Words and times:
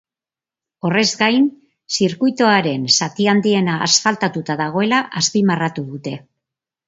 Horrez 0.87 1.09
gain, 1.19 1.43
zirkuitoaren 1.97 2.87
zati 2.95 3.29
handiena 3.33 3.77
asfaltatuta 3.89 4.55
dagoela 4.65 5.03
azpimarratu 5.23 5.85
dute. 5.91 6.15